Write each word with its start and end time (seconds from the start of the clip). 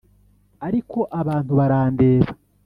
ariko 0.67 0.97
abantu 1.21 1.51
barandeba, 1.59 2.31